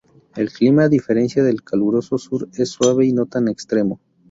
El 0.35 0.51
clima, 0.51 0.85
a 0.85 0.89
diferencia 0.89 1.43
del 1.43 1.61
caluroso 1.63 2.17
sur, 2.17 2.49
es 2.55 2.69
suave 2.71 3.05
y 3.05 3.13
no 3.13 3.27
tan 3.27 3.47
extremo. 3.47 3.99